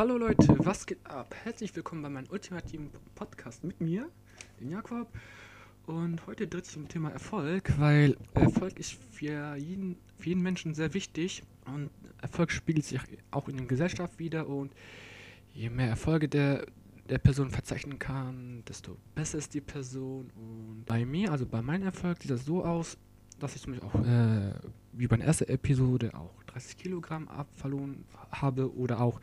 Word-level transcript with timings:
Hallo 0.00 0.16
Leute, 0.16 0.56
was 0.60 0.86
geht 0.86 1.06
ab? 1.06 1.34
Herzlich 1.44 1.76
willkommen 1.76 2.00
bei 2.00 2.08
meinem 2.08 2.30
ultimativen 2.30 2.88
Podcast 3.14 3.62
mit 3.64 3.82
mir, 3.82 4.08
den 4.58 4.70
Jakob. 4.70 5.06
Und 5.84 6.26
heute 6.26 6.46
dreht 6.46 6.64
sich 6.64 6.78
um 6.78 6.88
Thema 6.88 7.10
Erfolg, 7.10 7.78
weil 7.78 8.16
Erfolg 8.32 8.78
ist 8.78 8.94
für 8.94 9.56
jeden, 9.56 9.98
für 10.16 10.30
jeden 10.30 10.40
Menschen 10.40 10.72
sehr 10.72 10.94
wichtig 10.94 11.42
und 11.66 11.90
Erfolg 12.22 12.50
spiegelt 12.50 12.86
sich 12.86 12.98
auch 13.30 13.46
in 13.50 13.58
der 13.58 13.66
Gesellschaft 13.66 14.18
wieder 14.18 14.48
und 14.48 14.72
je 15.52 15.68
mehr 15.68 15.88
Erfolge 15.88 16.30
der, 16.30 16.64
der 17.10 17.18
Person 17.18 17.50
verzeichnen 17.50 17.98
kann, 17.98 18.62
desto 18.66 18.96
besser 19.14 19.36
ist 19.36 19.52
die 19.52 19.60
Person. 19.60 20.30
Und 20.34 20.84
bei 20.86 21.04
mir, 21.04 21.30
also 21.30 21.44
bei 21.44 21.60
meinem 21.60 21.82
Erfolg, 21.82 22.22
sieht 22.22 22.30
das 22.30 22.46
so 22.46 22.64
aus, 22.64 22.96
dass 23.38 23.54
ich 23.54 23.60
zum 23.60 23.74
Beispiel 23.74 23.86
auch, 23.86 24.06
äh, 24.06 24.54
wie 24.94 25.06
bei 25.06 25.18
der 25.18 25.26
ersten 25.26 25.50
Episode, 25.50 26.14
auch 26.14 26.42
30 26.46 26.78
Kilogramm 26.78 27.28
abverloren 27.28 28.02
habe 28.30 28.74
oder 28.74 29.02
auch, 29.02 29.20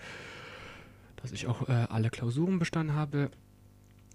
dass 1.18 1.32
ich 1.32 1.48
auch 1.48 1.68
äh, 1.68 1.88
alle 1.90 2.10
Klausuren 2.10 2.60
bestanden 2.60 2.96
habe. 2.96 3.30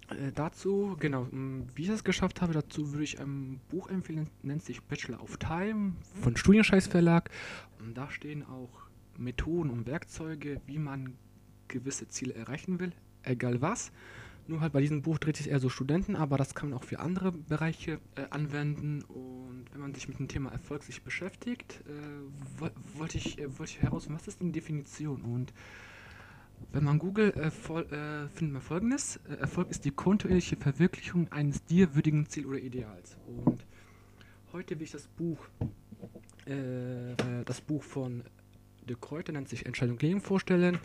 Äh, 0.09 0.31
dazu, 0.33 0.95
genau, 0.99 1.27
wie 1.31 1.83
ich 1.83 1.87
das 1.87 2.03
geschafft 2.03 2.41
habe, 2.41 2.53
dazu 2.53 2.91
würde 2.91 3.03
ich 3.03 3.19
ein 3.19 3.59
Buch 3.69 3.89
empfehlen, 3.89 4.29
nennt 4.41 4.63
sich 4.63 4.81
Bachelor 4.83 5.21
of 5.21 5.37
Time 5.37 5.93
von 6.21 6.35
Studienscheiß 6.35 6.87
Verlag. 6.87 7.29
Und 7.79 7.95
da 7.95 8.09
stehen 8.09 8.43
auch 8.43 8.87
Methoden 9.17 9.69
und 9.69 9.85
Werkzeuge, 9.85 10.61
wie 10.65 10.79
man 10.79 11.15
gewisse 11.67 12.07
Ziele 12.07 12.33
erreichen 12.33 12.79
will, 12.79 12.91
egal 13.23 13.61
was. 13.61 13.91
Nur 14.45 14.59
halt 14.59 14.73
bei 14.73 14.81
diesem 14.81 15.01
Buch 15.01 15.19
dreht 15.19 15.37
sich 15.37 15.49
eher 15.49 15.59
so 15.59 15.69
Studenten, 15.69 16.17
aber 16.17 16.37
das 16.37 16.53
kann 16.53 16.69
man 16.69 16.77
auch 16.77 16.83
für 16.83 16.99
andere 16.99 17.31
Bereiche 17.31 17.99
äh, 18.15 18.25
anwenden. 18.29 19.01
Und 19.03 19.65
wenn 19.71 19.79
man 19.79 19.93
sich 19.93 20.09
mit 20.09 20.19
dem 20.19 20.27
Thema 20.27 20.51
Erfolg 20.51 20.83
sich 20.83 21.01
beschäftigt, 21.01 21.81
äh, 21.87 22.69
wollte 22.99 23.17
ich, 23.17 23.39
äh, 23.39 23.57
wollt 23.57 23.69
ich 23.69 23.81
herausfinden, 23.81 24.19
was 24.19 24.27
ist 24.27 24.41
die 24.41 24.51
Definition? 24.51 25.21
Und 25.21 25.53
wenn 26.71 26.83
man 26.83 26.99
googelt, 26.99 27.35
äh, 27.35 27.47
äh, 27.47 28.27
findet 28.29 28.53
man 28.53 28.61
folgendes: 28.61 29.19
äh, 29.29 29.35
Erfolg 29.35 29.69
ist 29.69 29.85
die 29.85 29.91
kontinuierliche 29.91 30.55
Verwirklichung 30.55 31.31
eines 31.31 31.63
dir 31.65 31.95
würdigen 31.95 32.27
Ziel 32.27 32.45
oder 32.45 32.59
Ideals. 32.59 33.17
Und 33.27 33.65
heute 34.51 34.77
will 34.79 34.83
ich 34.83 34.91
das 34.91 35.07
Buch, 35.07 35.47
das 36.45 37.61
Buch 37.61 37.83
von 37.83 38.21
De 38.87 38.97
Kräuter 38.99 39.31
nennt 39.31 39.47
sich 39.47 39.65
Entscheidung 39.65 39.97
Leben 39.99 40.19
vorstellen 40.19 40.77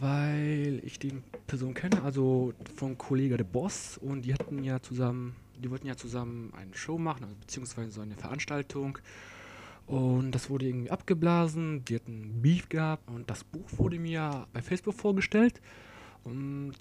weil 0.00 0.80
ich 0.84 0.98
die 0.98 1.22
Person 1.46 1.74
kenne, 1.74 2.02
also 2.02 2.52
von 2.76 2.96
Kollege 2.96 3.36
der 3.36 3.44
Boss. 3.44 3.98
Und 3.98 4.22
die 4.22 4.32
hatten 4.32 4.62
ja 4.62 4.80
zusammen, 4.80 5.36
die 5.56 5.70
wollten 5.70 5.86
ja 5.86 5.96
zusammen 5.96 6.52
eine 6.56 6.74
Show 6.74 6.98
machen, 6.98 7.24
also 7.24 7.36
beziehungsweise 7.36 7.90
so 7.90 8.00
eine 8.00 8.14
Veranstaltung 8.14 8.98
und 9.88 10.32
das 10.32 10.50
wurde 10.50 10.66
irgendwie 10.66 10.90
abgeblasen, 10.90 11.82
die 11.86 11.94
hatten 11.94 12.42
Beef 12.42 12.68
gehabt 12.68 13.08
und 13.08 13.28
das 13.30 13.42
Buch 13.42 13.66
wurde 13.78 13.98
mir 13.98 14.46
bei 14.52 14.60
Facebook 14.60 14.94
vorgestellt. 14.94 15.62
Und 16.24 16.74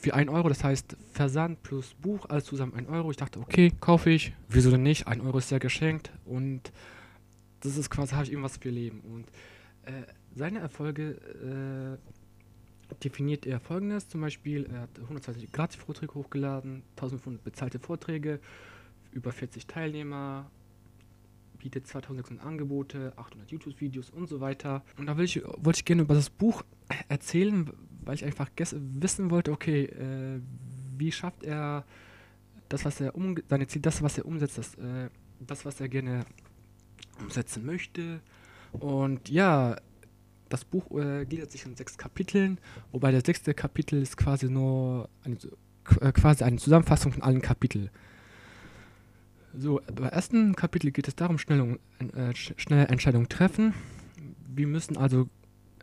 für 0.00 0.14
1 0.14 0.30
Euro, 0.30 0.48
das 0.48 0.64
heißt 0.64 0.96
Versand 1.12 1.62
plus 1.62 1.92
Buch, 1.92 2.24
alles 2.30 2.44
zusammen 2.44 2.72
1 2.72 2.88
Euro. 2.88 3.10
Ich 3.10 3.18
dachte, 3.18 3.38
okay, 3.38 3.70
kaufe 3.80 4.08
ich, 4.08 4.32
wieso 4.48 4.70
denn 4.70 4.82
nicht, 4.82 5.06
1 5.06 5.22
Euro 5.22 5.36
ist 5.36 5.50
ja 5.50 5.58
geschenkt. 5.58 6.10
Und 6.24 6.72
das 7.60 7.76
ist 7.76 7.90
quasi, 7.90 8.14
habe 8.14 8.24
ich 8.24 8.30
irgendwas 8.30 8.56
für 8.56 8.70
Leben. 8.70 9.00
Und 9.00 9.28
äh, 9.82 10.06
seine 10.34 10.60
Erfolge 10.60 11.98
äh, 12.90 12.94
definiert 13.04 13.44
er 13.44 13.60
folgendes: 13.60 14.08
zum 14.08 14.22
Beispiel, 14.22 14.64
er 14.72 14.82
hat 14.82 14.98
120 15.02 15.52
Gratis-Vorträge 15.52 16.14
hochgeladen, 16.14 16.82
1500 16.92 17.44
bezahlte 17.44 17.78
Vorträge, 17.78 18.40
über 19.12 19.32
40 19.32 19.66
Teilnehmer, 19.66 20.50
bietet 21.56 21.86
2600 21.86 22.44
Angebote, 22.44 23.12
800 23.16 23.50
YouTube-Videos 23.50 24.10
und 24.10 24.28
so 24.28 24.40
weiter. 24.40 24.84
Und 24.98 25.06
da 25.06 25.18
ich, 25.18 25.42
wollte 25.58 25.78
ich 25.78 25.84
gerne 25.84 26.02
über 26.02 26.14
das 26.14 26.30
Buch 26.30 26.62
erzählen, 27.08 27.70
weil 28.04 28.14
ich 28.14 28.24
einfach 28.24 28.50
wissen 28.56 29.30
wollte, 29.30 29.52
okay, 29.52 29.84
äh, 29.84 30.40
wie 30.96 31.12
schafft 31.12 31.42
er 31.42 31.84
das, 32.68 32.84
was 32.84 33.00
er 33.00 33.14
um 33.14 33.36
seine 33.48 33.66
Ziele, 33.66 33.82
das, 33.82 34.02
was 34.02 34.18
er 34.18 34.26
umsetzt, 34.26 34.58
das, 34.58 34.74
äh, 34.74 35.08
das, 35.40 35.64
was 35.64 35.80
er 35.80 35.88
gerne 35.88 36.24
umsetzen 37.20 37.64
möchte. 37.64 38.20
Und 38.72 39.28
ja, 39.28 39.76
das 40.48 40.64
Buch 40.64 40.90
äh, 40.98 41.24
gliedert 41.24 41.50
sich 41.50 41.64
in 41.64 41.76
sechs 41.76 41.98
Kapiteln, 41.98 42.58
wobei 42.92 43.12
das 43.12 43.24
sechste 43.24 43.54
Kapitel 43.54 44.00
ist 44.00 44.16
quasi 44.16 44.48
nur 44.48 45.08
eine, 45.24 45.36
äh, 46.00 46.12
quasi 46.12 46.44
eine 46.44 46.56
Zusammenfassung 46.56 47.12
von 47.12 47.22
allen 47.22 47.42
Kapiteln. 47.42 47.90
So, 49.58 49.80
beim 49.86 50.10
ersten 50.10 50.54
Kapitel 50.54 50.90
geht 50.90 51.08
es 51.08 51.16
darum, 51.16 51.38
schnell, 51.38 51.78
äh, 52.14 52.34
schnelle 52.34 52.88
Entscheidungen 52.88 53.28
treffen. 53.28 53.72
Wir 54.54 54.66
müssen 54.66 54.98
also 54.98 55.30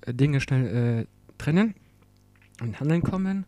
äh, 0.01 0.13
Dinge 0.13 0.41
schnell 0.41 0.67
äh, 1.01 1.05
trennen 1.39 1.73
und 2.61 2.79
Handeln 2.79 3.01
kommen. 3.01 3.45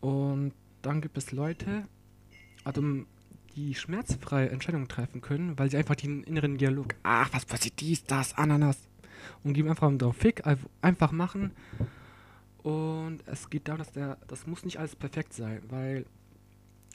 Und 0.00 0.52
dann 0.82 1.00
gibt 1.00 1.16
es 1.16 1.32
Leute, 1.32 1.86
also 2.64 2.82
die 3.56 3.74
schmerzfreie 3.74 4.50
Entscheidungen 4.50 4.88
treffen 4.88 5.22
können, 5.22 5.58
weil 5.58 5.70
sie 5.70 5.78
einfach 5.78 5.96
den 5.96 6.22
inneren 6.24 6.58
Dialog, 6.58 6.94
ach, 7.02 7.30
was 7.32 7.46
passiert 7.46 7.80
dies, 7.80 8.04
das, 8.04 8.36
Ananas, 8.36 8.78
und 9.42 9.54
geben 9.54 9.70
einfach 9.70 9.90
drauf 9.96 10.16
Fick, 10.16 10.42
einfach 10.82 11.12
machen. 11.12 11.52
Und 12.62 13.20
es 13.26 13.48
geht 13.48 13.68
darum, 13.68 13.78
dass 13.78 13.92
der, 13.92 14.18
das 14.28 14.46
muss 14.46 14.64
nicht 14.64 14.78
alles 14.78 14.96
perfekt 14.96 15.32
sein, 15.32 15.62
weil 15.68 16.04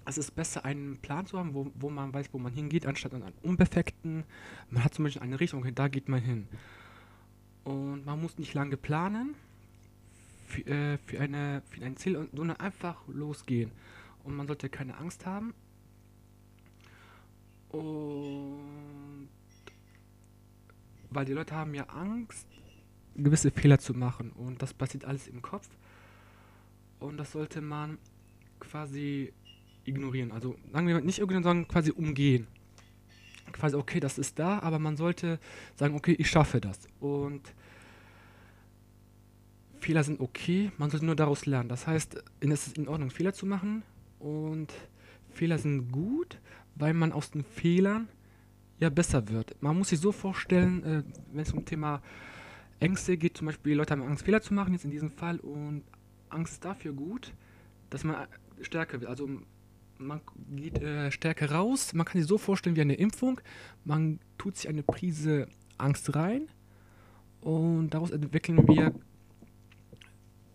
es 0.05 0.17
ist 0.17 0.31
besser, 0.31 0.65
einen 0.65 0.97
Plan 0.97 1.25
zu 1.25 1.37
haben, 1.37 1.53
wo, 1.53 1.71
wo 1.75 1.89
man 1.89 2.13
weiß, 2.13 2.29
wo 2.31 2.37
man 2.37 2.53
hingeht, 2.53 2.85
anstatt 2.85 3.13
an 3.13 3.23
einen 3.23 3.35
unperfekten. 3.41 4.23
Man 4.69 4.83
hat 4.83 4.93
zum 4.93 5.05
Beispiel 5.05 5.23
eine 5.23 5.39
Richtung, 5.39 5.65
da 5.73 5.87
geht 5.87 6.07
man 6.07 6.21
hin. 6.21 6.47
Und 7.63 8.05
man 8.05 8.21
muss 8.21 8.37
nicht 8.37 8.53
lange 8.53 8.77
planen 8.77 9.33
für, 10.47 10.65
äh, 10.67 10.97
für, 11.05 11.19
eine, 11.19 11.63
für 11.69 11.83
ein 11.83 11.97
Ziel, 11.97 12.29
sondern 12.33 12.57
einfach 12.57 13.01
losgehen. 13.07 13.71
Und 14.23 14.35
man 14.35 14.47
sollte 14.47 14.69
keine 14.69 14.97
Angst 14.97 15.25
haben. 15.25 15.53
Und 17.69 19.29
weil 21.09 21.25
die 21.25 21.33
Leute 21.33 21.55
haben 21.55 21.73
ja 21.73 21.85
Angst, 21.85 22.47
gewisse 23.15 23.49
Fehler 23.49 23.79
zu 23.79 23.93
machen 23.93 24.31
und 24.31 24.61
das 24.61 24.73
passiert 24.73 25.05
alles 25.05 25.27
im 25.27 25.41
Kopf 25.41 25.69
und 26.99 27.17
das 27.17 27.31
sollte 27.31 27.61
man 27.61 27.97
quasi 28.59 29.33
ignorieren. 29.85 30.31
Also 30.31 30.55
sagen 30.71 30.87
wir 30.87 30.99
nicht 31.01 31.19
ignorieren, 31.19 31.43
sondern 31.43 31.67
quasi 31.67 31.91
umgehen. 31.91 32.47
Quasi, 33.51 33.75
okay, 33.75 33.99
das 33.99 34.17
ist 34.17 34.37
da, 34.37 34.59
aber 34.59 34.79
man 34.79 34.97
sollte 34.97 35.39
sagen, 35.75 35.95
okay, 35.95 36.15
ich 36.17 36.29
schaffe 36.29 36.59
das. 36.59 36.79
Und 36.99 37.41
Fehler 39.79 40.03
sind 40.03 40.19
okay, 40.19 40.71
man 40.77 40.89
sollte 40.89 41.05
nur 41.05 41.15
daraus 41.15 41.45
lernen. 41.45 41.69
Das 41.69 41.87
heißt, 41.87 42.23
es 42.39 42.67
ist 42.67 42.77
in 42.77 42.87
Ordnung, 42.87 43.11
Fehler 43.11 43.33
zu 43.33 43.45
machen 43.45 43.83
und 44.19 44.73
Fehler 45.29 45.59
sind 45.59 45.91
gut, 45.91 46.39
weil 46.75 46.93
man 46.93 47.11
aus 47.11 47.31
den 47.31 47.43
Fehlern 47.43 48.07
ja 48.79 48.89
besser 48.89 49.29
wird. 49.29 49.55
Man 49.61 49.77
muss 49.77 49.89
sich 49.89 49.99
so 49.99 50.11
vorstellen, 50.11 50.83
äh, 50.83 51.03
wenn 51.31 51.41
es 51.41 51.53
um 51.53 51.63
Thema 51.63 52.01
Ängste 52.79 53.15
geht, 53.15 53.37
zum 53.37 53.45
Beispiel 53.47 53.75
Leute 53.75 53.91
haben 53.91 54.01
Angst, 54.01 54.25
Fehler 54.25 54.41
zu 54.41 54.53
machen, 54.53 54.73
jetzt 54.73 54.85
in 54.85 54.91
diesem 54.91 55.11
Fall, 55.11 55.39
und 55.39 55.83
Angst 56.29 56.65
dafür 56.65 56.91
gut, 56.91 57.33
dass 57.89 58.03
man 58.03 58.27
stärker 58.61 58.99
wird. 58.99 59.09
Also 59.09 59.29
man 59.97 60.21
geht 60.51 60.81
äh, 60.81 61.11
stärker 61.11 61.51
raus, 61.51 61.93
man 61.93 62.05
kann 62.05 62.19
sich 62.19 62.27
so 62.27 62.37
vorstellen 62.37 62.75
wie 62.75 62.81
eine 62.81 62.95
Impfung, 62.95 63.39
man 63.83 64.19
tut 64.37 64.57
sich 64.57 64.67
eine 64.67 64.83
Prise 64.83 65.47
Angst 65.77 66.15
rein 66.15 66.47
und 67.41 67.91
daraus 67.91 68.11
entwickeln 68.11 68.67
wir 68.67 68.93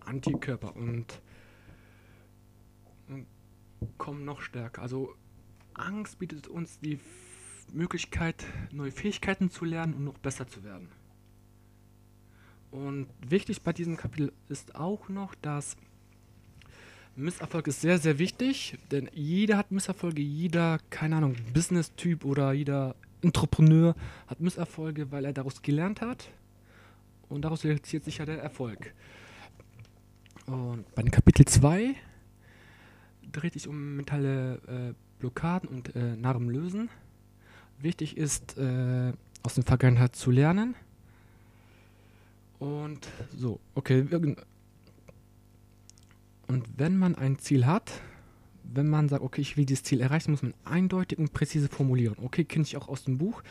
Antikörper 0.05 0.75
und, 0.75 1.21
und 3.09 3.27
kommen 3.99 4.25
noch 4.25 4.41
stärker. 4.41 4.83
Also 4.83 5.15
Angst 5.75 6.19
bietet 6.19 6.49
uns 6.49 6.81
die 6.81 6.99
Möglichkeit, 7.73 8.45
neue 8.73 8.91
Fähigkeiten 8.91 9.51
zu 9.51 9.65
lernen 9.65 9.95
und 9.95 10.05
noch 10.05 10.19
besser 10.19 10.49
zu 10.49 10.65
werden. 10.65 10.89
Und 12.71 13.09
wichtig 13.27 13.63
bei 13.63 13.73
diesem 13.73 13.97
Kapitel 13.97 14.33
ist 14.49 14.75
auch 14.75 15.09
noch, 15.09 15.35
dass 15.35 15.77
Misserfolg 17.17 17.67
ist 17.67 17.81
sehr, 17.81 17.99
sehr 17.99 18.19
wichtig, 18.19 18.79
denn 18.91 19.11
jeder 19.13 19.57
hat 19.57 19.71
Misserfolge, 19.71 20.23
jeder, 20.23 20.79
keine 20.91 21.17
Ahnung, 21.17 21.37
Business-Typ 21.53 22.25
oder 22.25 22.53
jeder 22.53 22.95
Entrepreneur 23.23 23.95
hat 24.27 24.41
Misserfolge, 24.41 25.11
weil 25.11 25.25
er 25.25 25.33
daraus 25.33 25.63
gelernt 25.63 26.01
hat 26.01 26.29
und 27.29 27.43
daraus 27.43 27.65
resultiert 27.65 28.05
sicher 28.05 28.27
der 28.27 28.43
Erfolg. 28.43 28.95
Und 30.47 30.85
bei 30.95 31.03
Kapitel 31.03 31.45
2 31.45 31.95
dreht 33.31 33.53
sich 33.53 33.69
um 33.69 33.97
mentale 33.97 34.55
äh, 34.67 34.95
Blockaden 35.21 35.69
und 35.69 35.95
äh, 35.95 36.17
Narben 36.17 36.51
lösen. 36.51 36.89
Wichtig 37.79 38.17
ist, 38.17 38.59
äh, 38.59 39.13
aus 39.43 39.55
der 39.55 39.65
Vergangenheit 39.65 40.17
zu 40.17 40.31
lernen. 40.31 40.75
Und 42.59 43.09
so, 43.37 43.59
okay. 43.75 44.07
Und 46.51 46.67
wenn 46.79 46.99
man 46.99 47.15
ein 47.15 47.39
Ziel 47.39 47.65
hat, 47.65 47.93
wenn 48.65 48.89
man 48.89 49.09
sagt, 49.09 49.23
okay, 49.23 49.41
ich 49.41 49.57
will 49.57 49.67
dieses 49.67 49.85
Ziel 49.85 50.01
erreichen, 50.01 50.33
muss 50.33 50.43
man 50.43 50.53
eindeutig 50.65 51.17
und 51.17 51.33
präzise 51.33 51.69
formulieren. 51.69 52.17
Okay, 52.21 52.43
kenne 52.43 52.65
ich 52.65 52.77
auch 52.77 52.89
aus 52.89 53.05
dem 53.05 53.19
Buch 53.19 53.45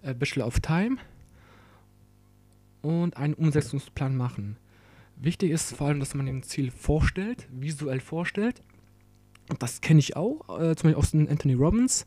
äh, 0.00 0.14
Bachelor 0.14 0.46
of 0.46 0.58
Time 0.60 0.96
und 2.80 3.18
einen 3.18 3.34
Umsetzungsplan 3.34 4.16
machen. 4.16 4.56
wichtig 5.16 5.50
ist 5.50 5.76
vor 5.76 5.88
allem, 5.88 6.00
dass 6.00 6.14
man 6.14 6.24
dem 6.24 6.42
Ziel 6.42 6.70
vorstellt, 6.70 7.46
visuell 7.52 8.00
vorstellt. 8.00 8.62
Und 9.50 9.62
das 9.62 9.82
kenne 9.82 10.00
ich 10.00 10.16
auch, 10.16 10.48
äh, 10.58 10.74
zum 10.74 10.90
Beispiel 10.90 10.94
aus 10.94 11.12
Anthony 11.12 11.52
Robbins. 11.52 12.06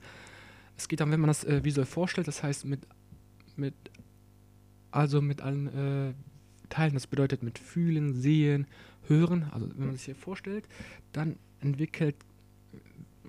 Es 0.76 0.88
geht 0.88 1.02
dann, 1.02 1.12
wenn 1.12 1.20
man 1.20 1.28
das 1.28 1.44
äh, 1.44 1.64
visuell 1.64 1.86
vorstellt, 1.86 2.28
das 2.28 2.42
heißt 2.42 2.66
mit, 2.66 2.88
mit 3.58 3.76
also 4.90 5.22
mit 5.22 5.40
allen 5.42 5.68
äh, 5.68 6.14
Teilen, 6.72 6.96
das 6.96 7.06
bedeutet 7.06 7.44
mit 7.44 7.60
Fühlen, 7.60 8.16
Sehen, 8.16 8.66
Hören, 9.08 9.44
also 9.52 9.70
wenn 9.76 9.88
man 9.88 9.96
sich 9.96 10.06
hier 10.06 10.16
vorstellt, 10.16 10.68
dann 11.12 11.38
entwickelt, 11.60 12.16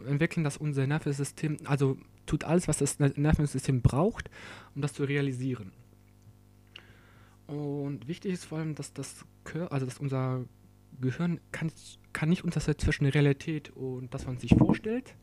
entwickeln 0.07 0.45
das 0.45 0.57
unser 0.57 0.87
Nervensystem, 0.87 1.59
also 1.65 1.99
tut 2.25 2.45
alles, 2.45 2.69
was 2.69 2.79
das 2.79 2.99
Nervensystem 2.99 3.83
braucht, 3.83 4.31
um 4.75 4.83
das 4.83 4.95
zu 4.95 5.05
realisieren. 5.05 5.73
Und 7.47 8.09
wichtig 8.09 8.33
ist 8.33 8.45
vor 8.45 8.59
allem, 8.59 8.75
dass 8.75 8.93
das 8.93 9.27
Gehör, 9.45 9.73
also 9.73 9.85
dass 9.85 9.99
unser 9.99 10.45
Gehirn 11.01 11.41
kann, 11.51 11.71
kann 12.13 12.29
nicht 12.29 12.45
unterscheiden 12.45 12.79
zwischen 12.79 13.07
Realität 13.07 13.71
und 13.71 14.15
das, 14.15 14.23
was 14.23 14.29
man 14.29 14.39
sich 14.39 14.55
vorstellt. 14.57 15.15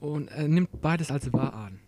Und 0.00 0.28
er 0.28 0.48
nimmt 0.48 0.80
beides 0.80 1.10
als 1.10 1.32
wahr 1.32 1.54
an. 1.54 1.80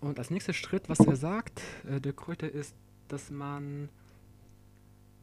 Und 0.00 0.18
als 0.18 0.30
nächster 0.30 0.54
Schritt, 0.54 0.88
was 0.88 0.98
er 1.00 1.16
sagt, 1.16 1.60
äh, 1.86 2.00
der 2.00 2.14
Kräuter 2.14 2.50
ist, 2.50 2.74
dass 3.12 3.30
man 3.30 3.88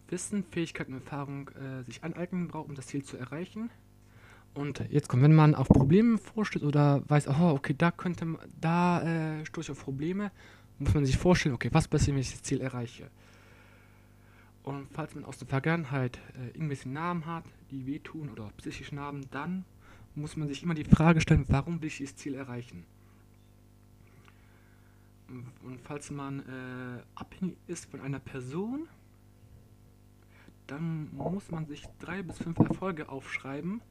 Wissen, 0.10 0.44
Fähigkeiten 0.44 0.94
und 0.94 1.04
Erfahrung 1.04 1.50
äh, 1.50 1.84
sich 1.84 2.04
aneignen 2.04 2.48
braucht, 2.48 2.70
um 2.70 2.76
das 2.76 2.88
Ziel 2.88 3.04
zu 3.04 3.18
erreichen. 3.18 3.70
Und 4.54 4.84
jetzt 4.90 5.08
kommt, 5.10 5.24
wenn 5.24 5.36
man 5.36 5.54
auf 5.54 5.68
Probleme 5.68 6.18
vorstellt 6.18 6.66
oder 6.66 7.04
weiß, 7.08 7.28
oh, 7.28 7.52
okay, 7.52 7.76
da 7.78 7.92
könnte 7.92 8.26
man, 8.26 8.42
da 8.60 9.02
äh, 9.40 9.46
stoße 9.46 9.72
ich 9.72 9.78
auf 9.78 9.84
Probleme, 9.84 10.32
muss 10.80 10.94
man 10.94 11.06
sich 11.06 11.18
vorstellen, 11.18 11.56
okay, 11.56 11.70
was 11.72 11.88
passiert, 11.88 12.16
wenn 12.16 12.22
ich 12.22 12.32
das 12.32 12.42
Ziel 12.42 12.62
erreiche? 12.62 13.10
Und 14.64 14.88
falls 14.92 15.16
man 15.16 15.26
aus 15.26 15.38
der 15.38 15.48
Vergangenheit 15.48 16.18
äh, 16.18 16.48
irgendwelche 16.56 16.90
Namen 16.90 17.26
hat, 17.26 17.46
die 17.72 17.86
wehtun 17.86 18.30
oder 18.30 18.50
psychische 18.58 18.96
Narben, 18.96 19.26
dann 19.32 19.64
muss 20.16 20.36
man 20.36 20.48
sich 20.48 20.64
immer 20.64 20.74
die 20.74 20.84
Frage 20.84 21.22
stellen, 21.22 21.46
warum 21.48 21.82
will 21.82 21.88
ich 21.88 21.98
dieses 21.98 22.16
Ziel 22.16 22.36
erreichen? 22.36 22.86
Und 25.30 25.82
falls 25.84 26.10
man 26.10 26.40
äh, 26.40 27.04
abhängig 27.16 27.58
ist 27.68 27.90
von 27.92 28.02
einer 28.02 28.20
Person, 28.20 28.88
dann 30.68 31.14
muss 31.14 31.50
man 31.52 31.66
sich 31.66 31.84
drei 32.00 32.24
bis 32.24 32.38
fünf 32.38 32.58
Erfolge 32.60 33.10
aufschreiben, 33.10 33.82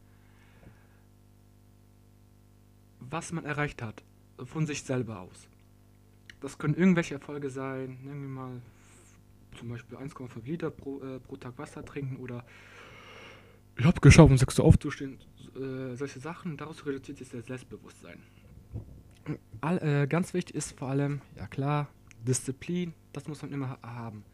was 3.01 3.33
man 3.33 3.45
erreicht 3.45 3.83
hat, 3.83 4.03
von 4.45 4.67
sich 4.67 4.83
selber 4.83 5.21
aus. 5.21 5.49
Das 6.41 6.59
können 6.59 6.75
irgendwelche 6.75 7.15
Erfolge 7.15 7.51
sein, 7.51 7.99
nehmen 8.03 8.23
wir 8.23 8.29
mal 8.29 8.63
zum 9.59 9.71
Beispiel 9.71 9.97
1,5 9.97 10.45
Liter 10.45 10.71
pro, 10.71 11.03
äh, 11.03 11.19
pro 11.19 11.37
Tag 11.37 11.59
Wasser 11.59 11.85
trinken 11.85 12.17
oder 12.17 12.45
ich 13.79 13.85
habe 13.85 14.01
geschafft, 14.01 14.31
um 14.31 14.39
6 14.39 14.59
Uhr 14.59 14.65
aufzustehen, 14.65 15.19
äh, 15.55 15.97
solche 15.97 16.19
Sachen, 16.19 16.57
daraus 16.57 16.85
reduziert 16.87 17.19
sich 17.19 17.29
das 17.29 17.47
Selbstbewusstsein. 17.47 18.23
All, 19.61 19.79
äh, 19.79 20.07
ganz 20.07 20.35
wichtig 20.35 20.55
ist 20.55 20.79
vor 20.79 20.89
allem, 20.89 21.21
ja 21.37 21.47
klar, 21.47 21.89
Disziplin, 22.27 22.93
das 23.13 23.29
muss 23.29 23.43
man 23.43 23.53
immer 23.53 23.79
haben. 23.83 24.25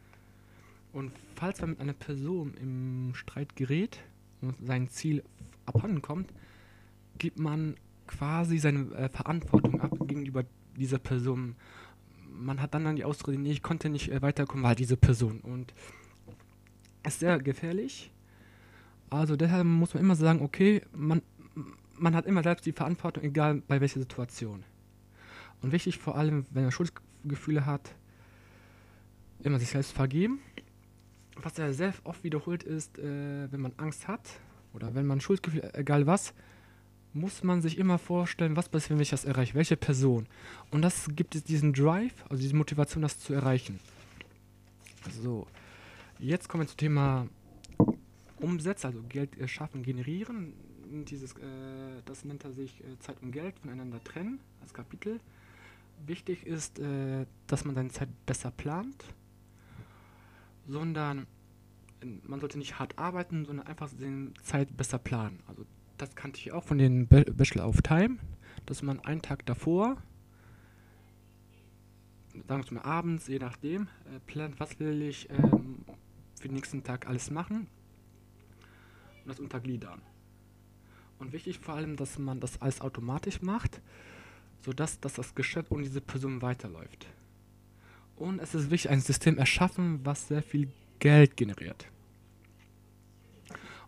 Und 0.92 1.12
falls 1.34 1.60
man 1.60 1.70
mit 1.70 1.80
einer 1.80 1.94
Person 1.94 2.54
im 2.60 3.14
Streit 3.14 3.56
gerät 3.56 3.98
und 4.40 4.54
sein 4.64 4.88
Ziel 4.88 5.22
abhanden 5.64 6.02
kommt, 6.02 6.32
gibt 7.18 7.38
man 7.38 7.76
quasi 8.06 8.58
seine 8.58 8.92
äh, 8.94 9.08
Verantwortung 9.08 9.80
ab 9.80 9.96
gegenüber 10.06 10.44
dieser 10.76 10.98
Person. 10.98 11.54
Man 12.30 12.60
hat 12.60 12.74
dann, 12.74 12.84
dann 12.84 12.96
die 12.96 13.04
Ausrede, 13.04 13.38
nee, 13.38 13.52
ich 13.52 13.62
konnte 13.62 13.88
nicht 13.88 14.10
äh, 14.10 14.20
weiterkommen, 14.20 14.64
weil 14.64 14.74
diese 14.74 14.96
Person. 14.96 15.40
Und 15.40 15.72
ist 17.04 17.20
sehr 17.20 17.38
gefährlich. 17.38 18.10
Also 19.10 19.36
deshalb 19.36 19.66
muss 19.66 19.94
man 19.94 20.02
immer 20.02 20.16
sagen, 20.16 20.40
okay, 20.42 20.82
man, 20.94 21.22
man 21.98 22.14
hat 22.14 22.26
immer 22.26 22.42
selbst 22.42 22.64
die 22.66 22.72
Verantwortung, 22.72 23.24
egal 23.24 23.62
bei 23.66 23.80
welcher 23.80 24.00
Situation. 24.00 24.64
Und 25.62 25.72
wichtig 25.72 25.98
vor 25.98 26.16
allem, 26.16 26.46
wenn 26.50 26.62
man 26.62 26.72
Schuldgefühle 26.72 27.66
hat, 27.66 27.94
immer 29.42 29.58
sich 29.58 29.70
selbst 29.70 29.92
vergeben 29.92 30.40
was 31.36 31.56
ja 31.56 31.72
sehr 31.72 31.94
oft 32.04 32.24
wiederholt 32.24 32.62
ist, 32.62 32.98
äh, 32.98 33.50
wenn 33.50 33.60
man 33.60 33.72
Angst 33.76 34.08
hat 34.08 34.40
oder 34.72 34.94
wenn 34.94 35.06
man 35.06 35.20
Schuldgefühl, 35.20 35.70
egal 35.74 36.06
was, 36.06 36.34
muss 37.14 37.42
man 37.42 37.60
sich 37.60 37.78
immer 37.78 37.98
vorstellen, 37.98 38.56
was 38.56 38.68
passiert, 38.68 38.92
wenn 38.92 39.00
ich 39.00 39.10
das 39.10 39.24
erreiche, 39.24 39.54
welche 39.54 39.76
Person. 39.76 40.26
Und 40.70 40.82
das 40.82 41.08
gibt 41.14 41.34
es 41.34 41.44
diesen 41.44 41.72
Drive, 41.72 42.24
also 42.28 42.40
diese 42.40 42.56
Motivation, 42.56 43.02
das 43.02 43.18
zu 43.18 43.34
erreichen. 43.34 43.80
So, 45.22 45.46
jetzt 46.18 46.48
kommen 46.48 46.62
wir 46.62 46.68
zum 46.68 46.78
Thema 46.78 47.28
Umsätze, 48.40 48.86
also 48.86 49.02
Geld 49.08 49.30
schaffen, 49.50 49.82
generieren. 49.82 50.54
Dieses, 51.08 51.32
äh, 51.32 52.02
das 52.04 52.24
nennt 52.24 52.44
er 52.44 52.52
sich 52.52 52.80
äh, 52.80 52.98
Zeit 53.00 53.16
und 53.22 53.32
Geld 53.32 53.58
voneinander 53.58 54.02
trennen 54.02 54.40
als 54.60 54.72
Kapitel. 54.72 55.20
Wichtig 56.04 56.46
ist, 56.46 56.78
äh, 56.78 57.26
dass 57.46 57.64
man 57.64 57.74
seine 57.74 57.90
Zeit 57.90 58.08
besser 58.26 58.50
plant 58.50 59.04
sondern 60.66 61.26
man 62.24 62.40
sollte 62.40 62.58
nicht 62.58 62.78
hart 62.78 62.98
arbeiten, 62.98 63.44
sondern 63.44 63.66
einfach 63.66 63.90
die 63.90 64.32
Zeit 64.42 64.76
besser 64.76 64.98
planen. 64.98 65.40
Also 65.46 65.64
das 65.98 66.14
kannte 66.14 66.40
ich 66.40 66.52
auch 66.52 66.64
von 66.64 66.78
den 66.78 67.06
Bachelor 67.06 67.68
of 67.68 67.80
Time, 67.82 68.18
dass 68.66 68.82
man 68.82 69.00
einen 69.00 69.22
Tag 69.22 69.46
davor, 69.46 69.96
sagen 72.48 72.64
wir 72.64 72.74
mal 72.74 72.84
abends, 72.84 73.28
je 73.28 73.38
nachdem, 73.38 73.82
äh, 73.82 74.18
plant, 74.26 74.58
was 74.58 74.80
will 74.80 75.02
ich 75.02 75.30
ähm, 75.30 75.84
für 76.40 76.48
den 76.48 76.54
nächsten 76.54 76.82
Tag 76.82 77.06
alles 77.06 77.30
machen 77.30 77.68
und 79.22 79.28
das 79.28 79.38
untergliedern. 79.38 80.02
Und 81.18 81.32
wichtig 81.32 81.60
vor 81.60 81.74
allem, 81.74 81.94
dass 81.94 82.18
man 82.18 82.40
das 82.40 82.60
alles 82.60 82.80
automatisch 82.80 83.42
macht, 83.42 83.80
sodass 84.64 85.00
dass 85.00 85.14
das 85.14 85.34
Geschäft 85.34 85.70
ohne 85.70 85.82
diese 85.84 86.00
Person 86.00 86.42
weiterläuft. 86.42 87.06
Und 88.16 88.40
es 88.40 88.54
ist 88.54 88.70
wichtig, 88.70 88.90
ein 88.90 89.00
System 89.00 89.38
erschaffen, 89.38 90.00
was 90.04 90.28
sehr 90.28 90.42
viel 90.42 90.68
Geld 90.98 91.36
generiert. 91.36 91.86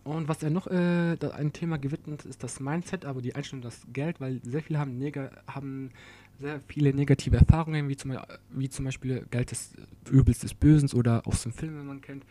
Und 0.02 0.28
was 0.28 0.42
er 0.42 0.50
noch 0.50 0.66
äh, 0.66 1.16
ein 1.32 1.52
Thema 1.52 1.78
gewidmet 1.78 2.26
ist 2.26 2.42
das 2.42 2.60
Mindset, 2.60 3.06
aber 3.06 3.22
die 3.22 3.34
Einstellung 3.34 3.62
das 3.62 3.86
Geld, 3.90 4.20
weil 4.20 4.40
sehr 4.42 4.62
viele 4.62 4.78
haben, 4.78 5.00
haben 5.46 5.90
sehr 6.38 6.60
viele 6.68 6.92
negative 6.92 7.36
Erfahrungen, 7.36 7.88
wie 7.88 7.96
zum, 7.96 8.18
wie 8.50 8.68
zum 8.68 8.84
Beispiel 8.84 9.24
Geld 9.30 9.50
des 9.50 9.72
Übels 10.10 10.40
des 10.40 10.52
Bösen 10.52 10.92
oder 10.92 11.26
aus 11.26 11.42
dem 11.44 11.52
Film, 11.52 11.78
wenn 11.78 11.86
man 11.86 12.00
kennt. 12.02 12.24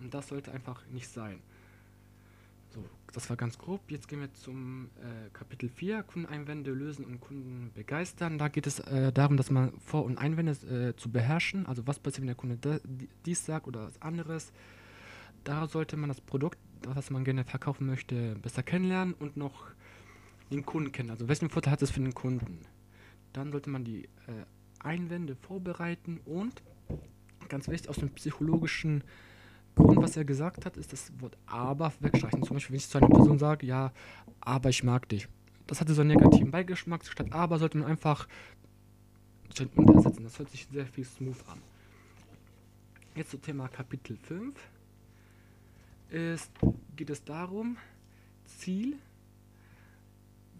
Und 0.00 0.12
das 0.12 0.28
sollte 0.28 0.52
einfach 0.52 0.84
nicht 0.88 1.08
sein. 1.08 1.38
Das 3.14 3.30
war 3.30 3.36
ganz 3.36 3.58
grob. 3.58 3.80
Jetzt 3.92 4.08
gehen 4.08 4.20
wir 4.20 4.32
zum 4.34 4.90
äh, 4.96 5.30
Kapitel 5.32 5.68
4, 5.68 6.02
Kundeneinwände 6.02 6.72
lösen 6.72 7.04
und 7.04 7.20
Kunden 7.20 7.70
begeistern. 7.72 8.38
Da 8.38 8.48
geht 8.48 8.66
es 8.66 8.80
äh, 8.80 9.12
darum, 9.12 9.36
dass 9.36 9.52
man 9.52 9.72
Vor- 9.78 10.04
und 10.04 10.18
Einwände 10.18 10.52
äh, 10.52 10.96
zu 10.96 11.12
beherrschen. 11.12 11.64
Also 11.66 11.86
was 11.86 12.00
passiert, 12.00 12.22
wenn 12.22 12.26
der 12.26 12.34
Kunde 12.34 12.80
dies 13.24 13.46
sagt 13.46 13.68
oder 13.68 13.86
was 13.86 14.02
anderes. 14.02 14.52
Da 15.44 15.68
sollte 15.68 15.96
man 15.96 16.08
das 16.08 16.20
Produkt, 16.20 16.58
was 16.88 17.10
man 17.10 17.22
gerne 17.22 17.44
verkaufen 17.44 17.86
möchte, 17.86 18.34
besser 18.42 18.64
kennenlernen 18.64 19.14
und 19.14 19.36
noch 19.36 19.68
den 20.50 20.66
Kunden 20.66 20.90
kennen. 20.90 21.10
Also 21.10 21.28
welchen 21.28 21.50
Vorteil 21.50 21.72
hat 21.74 21.82
es 21.82 21.92
für 21.92 22.00
den 22.00 22.14
Kunden? 22.14 22.58
Dann 23.32 23.52
sollte 23.52 23.70
man 23.70 23.84
die 23.84 24.04
äh, 24.04 24.44
Einwände 24.80 25.36
vorbereiten 25.36 26.20
und 26.24 26.62
ganz 27.48 27.68
wichtig 27.68 27.88
aus 27.88 27.96
dem 27.96 28.10
psychologischen 28.10 29.04
Grund, 29.74 30.02
was 30.02 30.16
er 30.16 30.24
gesagt 30.24 30.66
hat, 30.66 30.76
ist 30.76 30.92
das 30.92 31.12
Wort 31.20 31.36
aber 31.46 31.92
wegstreichen. 32.00 32.42
Zum 32.42 32.54
Beispiel, 32.54 32.74
wenn 32.74 32.78
ich 32.78 32.88
zu 32.88 32.98
einer 32.98 33.08
Person 33.08 33.38
sage, 33.38 33.66
ja, 33.66 33.92
aber 34.40 34.68
ich 34.68 34.84
mag 34.84 35.08
dich. 35.08 35.28
Das 35.66 35.80
hatte 35.80 35.94
so 35.94 36.02
einen 36.02 36.16
negativen 36.16 36.50
Beigeschmack. 36.50 37.04
Statt 37.04 37.32
aber 37.32 37.58
sollte 37.58 37.78
man 37.78 37.88
einfach 37.88 38.28
untersetzen. 39.76 40.24
Das 40.24 40.38
hört 40.38 40.50
sich 40.50 40.66
sehr 40.70 40.86
viel 40.86 41.04
smooth 41.04 41.36
an. 41.48 41.60
Jetzt 43.14 43.30
zum 43.30 43.42
Thema 43.42 43.68
Kapitel 43.68 44.16
5. 44.16 44.54
Ist, 46.10 46.50
geht 46.96 47.10
es 47.10 47.24
darum, 47.24 47.76
Ziel, 48.44 48.98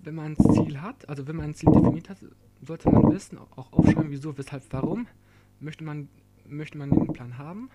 wenn 0.02 0.14
man 0.14 0.33
ein 0.33 0.37
Ziel 0.37 0.80
hat, 0.80 1.09
also 1.09 1.26
wenn 1.26 1.37
man 1.37 1.47
ein 1.47 1.54
Ziel 1.54 1.71
definiert 1.71 2.09
hat, 2.09 2.18
sollte 2.62 2.90
man 2.90 3.12
wissen, 3.12 3.38
auch 3.38 3.73
aufschreiben, 3.73 4.11
wieso, 4.11 4.37
weshalb, 4.37 4.64
warum, 4.71 5.06
möchte 5.61 5.85
man, 5.85 6.09
möchte 6.47 6.78
man 6.78 6.90
den 6.90 7.12
Plan 7.12 7.38
haben. 7.38 7.71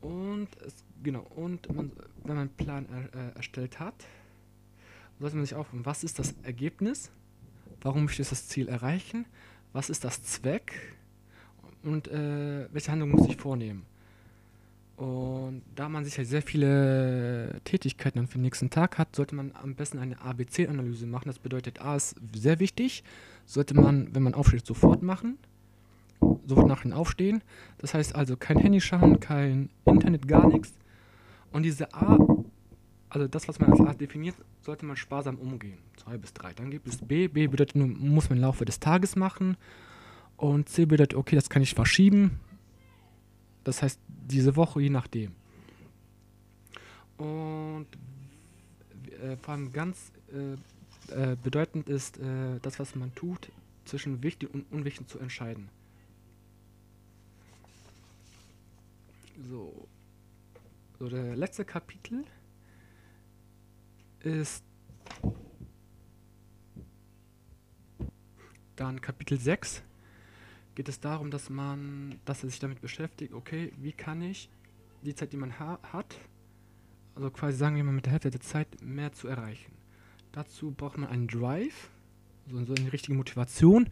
Und 0.00 0.48
es, 0.64 0.84
genau, 1.02 1.26
und 1.34 1.74
man, 1.74 1.90
wenn 2.24 2.36
man 2.36 2.38
einen 2.38 2.50
Plan 2.50 2.86
er, 2.90 3.28
äh, 3.28 3.36
erstellt 3.36 3.80
hat, 3.80 3.94
sollte 5.18 5.36
man 5.36 5.44
sich 5.44 5.54
aufrufen, 5.54 5.86
was 5.86 6.04
ist 6.04 6.18
das 6.18 6.34
Ergebnis? 6.42 7.10
Warum 7.80 8.04
möchte 8.04 8.22
ich 8.22 8.28
das 8.28 8.48
Ziel 8.48 8.68
erreichen? 8.68 9.24
Was 9.72 9.90
ist 9.90 10.04
das 10.04 10.22
Zweck? 10.22 10.96
Und 11.82 12.08
äh, 12.08 12.68
welche 12.72 12.90
Handlung 12.90 13.10
muss 13.10 13.28
ich 13.28 13.36
vornehmen? 13.36 13.86
Und 14.96 15.62
da 15.74 15.90
man 15.90 16.04
sich 16.04 16.16
ja 16.16 16.24
sehr 16.24 16.40
viele 16.40 17.60
Tätigkeiten 17.64 18.18
dann 18.18 18.28
für 18.28 18.38
den 18.38 18.42
nächsten 18.42 18.70
Tag 18.70 18.96
hat, 18.96 19.14
sollte 19.14 19.34
man 19.34 19.52
am 19.52 19.74
besten 19.74 19.98
eine 19.98 20.20
ABC-Analyse 20.22 21.06
machen. 21.06 21.28
Das 21.28 21.38
bedeutet, 21.38 21.82
A 21.82 21.96
ist 21.96 22.16
sehr 22.34 22.60
wichtig, 22.60 23.04
sollte 23.44 23.74
man, 23.74 24.14
wenn 24.14 24.22
man 24.22 24.32
aufsteht, 24.32 24.64
sofort 24.64 25.02
machen. 25.02 25.38
Sofort 26.46 26.68
nach 26.68 26.82
dem 26.82 26.92
Aufstehen. 26.92 27.42
Das 27.78 27.94
heißt 27.94 28.14
also 28.14 28.36
kein 28.36 28.58
Handy 28.58 28.80
schauen, 28.80 29.20
kein 29.20 29.70
Internet, 29.84 30.28
gar 30.28 30.46
nichts. 30.48 30.72
Und 31.52 31.62
diese 31.62 31.92
A, 31.94 32.18
also 33.08 33.28
das, 33.28 33.48
was 33.48 33.58
man 33.60 33.72
als 33.72 33.80
A 33.80 33.94
definiert, 33.94 34.36
sollte 34.60 34.84
man 34.84 34.96
sparsam 34.96 35.36
umgehen. 35.36 35.78
Zwei 35.96 36.18
bis 36.18 36.32
drei. 36.32 36.52
Dann 36.52 36.70
gibt 36.70 36.86
es 36.88 36.98
B. 36.98 37.28
B 37.28 37.46
bedeutet 37.46 37.76
muss 37.76 38.28
man 38.28 38.38
im 38.38 38.42
Laufe 38.42 38.64
des 38.64 38.80
Tages 38.80 39.16
machen. 39.16 39.56
Und 40.36 40.68
C 40.68 40.84
bedeutet, 40.84 41.16
okay, 41.16 41.36
das 41.36 41.48
kann 41.48 41.62
ich 41.62 41.74
verschieben. 41.74 42.40
Das 43.64 43.82
heißt, 43.82 43.98
diese 44.08 44.54
Woche, 44.56 44.80
je 44.82 44.90
nachdem. 44.90 45.32
Und 47.16 47.86
äh, 49.22 49.36
vor 49.38 49.54
allem 49.54 49.72
ganz 49.72 50.12
äh, 50.32 50.56
äh, 51.14 51.36
bedeutend 51.42 51.88
ist, 51.88 52.18
äh, 52.18 52.58
das, 52.60 52.78
was 52.78 52.94
man 52.94 53.14
tut, 53.14 53.50
zwischen 53.84 54.22
wichtig 54.22 54.52
und 54.52 54.70
unwichtig 54.70 55.08
zu 55.08 55.18
entscheiden. 55.18 55.68
So. 59.38 59.88
So, 60.98 61.08
der 61.08 61.36
letzte 61.36 61.64
Kapitel 61.64 62.24
ist 64.20 64.64
dann 68.76 69.00
Kapitel 69.00 69.38
6. 69.38 69.82
Geht 70.74 70.88
es 70.88 71.00
darum, 71.00 71.30
dass 71.30 71.50
man, 71.50 72.18
dass 72.24 72.42
er 72.42 72.50
sich 72.50 72.58
damit 72.58 72.80
beschäftigt, 72.80 73.32
okay, 73.34 73.72
wie 73.78 73.92
kann 73.92 74.22
ich 74.22 74.50
die 75.02 75.14
Zeit, 75.14 75.32
die 75.32 75.36
man 75.36 75.58
ha 75.58 75.78
hat, 75.92 76.16
also 77.14 77.30
quasi 77.30 77.56
sagen 77.56 77.76
wir 77.76 77.84
mal 77.84 77.92
mit 77.92 78.06
der 78.06 78.12
Hälfte 78.12 78.30
der 78.30 78.40
Zeit 78.40 78.68
mehr 78.82 79.12
zu 79.12 79.28
erreichen. 79.28 79.72
Dazu 80.32 80.70
braucht 80.70 80.98
man 80.98 81.08
einen 81.08 81.28
Drive, 81.28 81.90
so, 82.50 82.62
so 82.64 82.74
eine 82.74 82.92
richtige 82.92 83.16
Motivation 83.16 83.88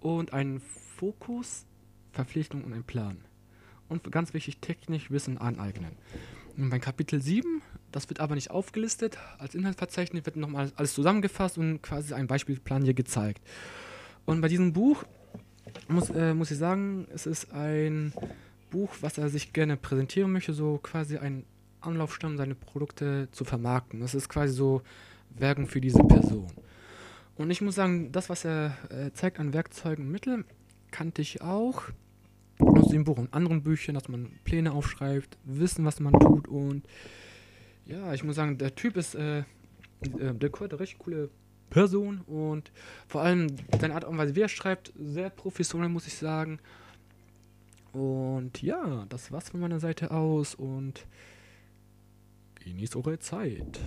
und 0.00 0.32
einen 0.32 0.60
Fokus, 0.60 1.66
Verpflichtung 2.12 2.64
und 2.64 2.72
einen 2.72 2.84
Plan. 2.84 3.18
Und 3.88 4.10
ganz 4.12 4.34
wichtig, 4.34 4.58
technisch 4.60 5.10
Wissen 5.10 5.38
aneignen. 5.38 5.92
Und 6.56 6.70
beim 6.70 6.80
Kapitel 6.80 7.22
7, 7.22 7.62
das 7.92 8.08
wird 8.08 8.20
aber 8.20 8.34
nicht 8.34 8.50
aufgelistet, 8.50 9.16
als 9.38 9.54
Inhaltsverzeichnis 9.54 10.26
wird 10.26 10.36
nochmal 10.36 10.72
alles 10.76 10.92
zusammengefasst 10.92 11.56
und 11.56 11.82
quasi 11.82 12.14
ein 12.14 12.26
Beispielplan 12.26 12.82
hier 12.82 12.94
gezeigt. 12.94 13.42
Und 14.26 14.40
bei 14.40 14.48
diesem 14.48 14.72
Buch 14.72 15.04
muss, 15.88 16.10
äh, 16.10 16.34
muss 16.34 16.50
ich 16.50 16.58
sagen, 16.58 17.06
es 17.14 17.26
ist 17.26 17.52
ein 17.52 18.12
Buch, 18.70 18.94
was 19.00 19.18
er 19.18 19.28
sich 19.28 19.52
gerne 19.52 19.76
präsentieren 19.76 20.32
möchte, 20.32 20.52
so 20.52 20.78
quasi 20.82 21.16
ein 21.16 21.44
Anlaufstamm, 21.80 22.36
seine 22.36 22.54
Produkte 22.54 23.28
zu 23.30 23.44
vermarkten. 23.44 24.00
Das 24.00 24.14
ist 24.14 24.28
quasi 24.28 24.52
so 24.52 24.82
Werbung 25.30 25.66
für 25.66 25.80
diese 25.80 26.02
Person. 26.02 26.48
Und 27.36 27.50
ich 27.50 27.60
muss 27.60 27.76
sagen, 27.76 28.10
das, 28.10 28.28
was 28.28 28.44
er 28.44 28.76
äh, 28.90 29.12
zeigt 29.12 29.38
an 29.38 29.52
Werkzeugen 29.52 30.06
und 30.06 30.10
Mitteln, 30.10 30.44
kannte 30.90 31.22
ich 31.22 31.40
auch 31.40 31.84
aus 32.58 32.88
dem 32.88 33.04
Buch 33.04 33.18
und 33.18 33.32
anderen 33.32 33.62
Büchern, 33.62 33.94
dass 33.94 34.08
man 34.08 34.30
Pläne 34.44 34.72
aufschreibt, 34.72 35.38
wissen, 35.44 35.84
was 35.84 36.00
man 36.00 36.12
tut 36.14 36.48
und 36.48 36.84
ja, 37.86 38.12
ich 38.12 38.22
muss 38.22 38.36
sagen, 38.36 38.58
der 38.58 38.74
Typ 38.74 38.96
ist, 38.96 39.14
äh, 39.14 39.38
äh, 39.38 39.44
der 40.34 40.50
Kurt, 40.50 40.72
eine 40.72 40.80
richtig 40.80 40.98
coole 40.98 41.30
Person 41.70 42.20
und 42.26 42.70
vor 43.06 43.22
allem 43.22 43.48
seine 43.80 43.94
Art 43.94 44.04
und 44.04 44.18
Weise, 44.18 44.36
wie 44.36 44.42
er 44.42 44.48
schreibt, 44.48 44.92
sehr 44.98 45.30
professionell, 45.30 45.88
muss 45.88 46.06
ich 46.06 46.14
sagen. 46.14 46.58
Und 47.92 48.62
ja, 48.62 49.06
das 49.08 49.32
war's 49.32 49.48
von 49.48 49.60
meiner 49.60 49.80
Seite 49.80 50.10
aus 50.10 50.54
und 50.54 51.06
genießt 52.64 52.96
eure 52.96 53.18
Zeit. 53.18 53.80